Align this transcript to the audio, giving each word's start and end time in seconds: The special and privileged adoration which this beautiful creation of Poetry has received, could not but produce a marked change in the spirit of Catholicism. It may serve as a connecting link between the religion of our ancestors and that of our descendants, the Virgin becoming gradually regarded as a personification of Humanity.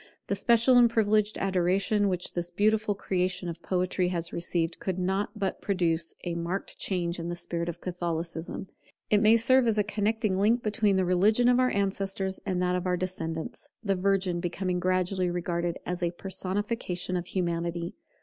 The 0.25 0.35
special 0.35 0.79
and 0.79 0.89
privileged 0.89 1.37
adoration 1.37 2.09
which 2.09 2.31
this 2.31 2.49
beautiful 2.49 2.95
creation 2.95 3.47
of 3.47 3.61
Poetry 3.61 4.07
has 4.07 4.33
received, 4.33 4.79
could 4.79 4.97
not 4.97 5.37
but 5.37 5.61
produce 5.61 6.15
a 6.23 6.33
marked 6.33 6.79
change 6.79 7.19
in 7.19 7.29
the 7.29 7.35
spirit 7.35 7.69
of 7.69 7.81
Catholicism. 7.81 8.67
It 9.11 9.21
may 9.21 9.37
serve 9.37 9.67
as 9.67 9.77
a 9.77 9.83
connecting 9.83 10.39
link 10.39 10.63
between 10.63 10.95
the 10.95 11.05
religion 11.05 11.47
of 11.47 11.59
our 11.59 11.69
ancestors 11.69 12.39
and 12.47 12.59
that 12.63 12.75
of 12.75 12.87
our 12.87 12.97
descendants, 12.97 13.67
the 13.83 13.93
Virgin 13.95 14.39
becoming 14.39 14.79
gradually 14.79 15.29
regarded 15.29 15.77
as 15.85 16.01
a 16.01 16.09
personification 16.09 17.15
of 17.15 17.27
Humanity. 17.27 17.93